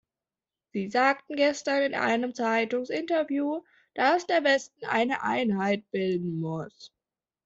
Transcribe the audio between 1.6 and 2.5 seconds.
in einem